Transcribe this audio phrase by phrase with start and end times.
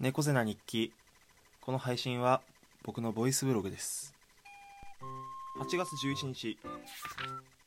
[0.00, 0.92] 猫背な日記。
[1.60, 2.40] この配信は
[2.84, 4.14] 僕のボイスブログです。
[5.60, 6.50] 8月11日。
[6.52, 6.58] い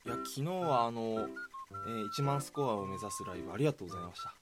[0.05, 4.33] や昨日はあの、えー1万スコアを目指すライブありがとうございました。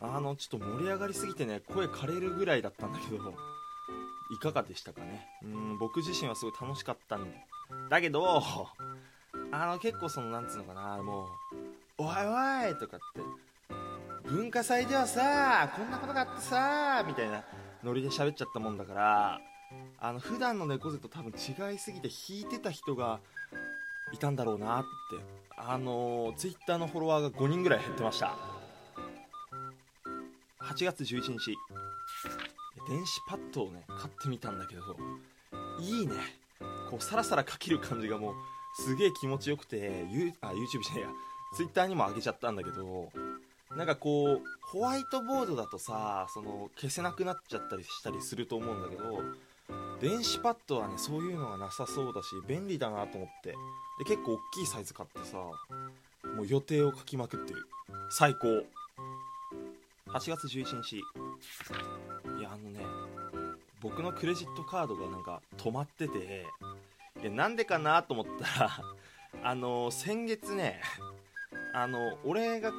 [0.00, 3.34] あのちょっと盛り上がりすぎてね声枯れるぐらいだったんだけど
[4.32, 5.26] いかがでしたかね？
[5.44, 7.26] うん僕自身はすごい楽しかったん
[7.88, 8.42] だけど
[9.52, 13.20] あの結構そのなんつうのかなもう「おいおい!」とかって
[14.32, 17.44] 文化祭ではさこんなことがあってさみたいな
[17.84, 19.40] ノリで喋っちゃったもんだから
[20.00, 23.20] あの普段の猫背と多分違いすぎて弾いてた人が
[24.14, 24.86] いたんだろうなって
[25.58, 28.34] あのツイッターのフォロワーが5人ぐらい減ってました。
[30.60, 31.56] 8月11日。
[32.88, 34.82] 電子パッドをね買ってみたんだけど
[35.78, 36.14] いいね。
[36.90, 38.34] こうサラサラかける感じがもう
[38.82, 41.08] すげえ気持ちよくてユあ YouTube じゃないや。
[41.54, 43.10] Twitter にも上げちゃったんだけど
[43.76, 49.22] なんかこうホワイトボードだとさその消せなくなっちゃったりしたりすると思うんだけど
[50.00, 53.54] 電子パッドはねそういうのがなさそうだし便利だなと思って。
[53.98, 57.66] で結構大きいサイズ買ってさもう予定を書きまくってる。
[58.10, 58.48] 最高。
[60.08, 60.96] 8月11日。
[60.96, 62.80] いやあのね
[63.80, 66.46] 僕のクレジットカードがなんか止まってて
[67.20, 68.26] いやなんでかなと思っ
[68.56, 68.70] たら
[69.42, 70.80] あの先月ね
[71.74, 72.72] あの俺が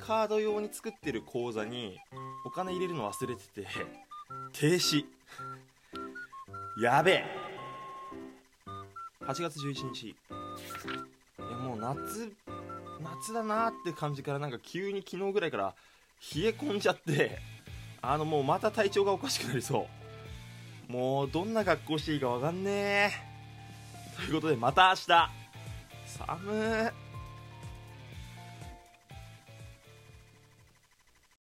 [0.00, 1.98] カード用に作ってる口座に
[2.44, 3.66] お金入れるの忘れてて
[4.52, 5.04] 停止。
[6.82, 7.24] やべえ。
[9.20, 10.08] 8月11日。
[10.08, 10.16] い
[11.38, 12.32] やもう夏
[13.00, 15.74] 夏だなって感じからなんか急に昨日ぐらいから
[16.34, 17.38] 冷え込んじゃって
[18.02, 19.86] あのもうまた体調がおかしくなりそ
[20.88, 20.92] う。
[20.92, 23.10] もうどんな格好していいかわかんねえ
[24.16, 25.30] ということでまた明日。
[26.06, 27.09] 寒ー。